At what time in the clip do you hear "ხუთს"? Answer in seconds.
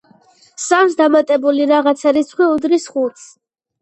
2.95-3.29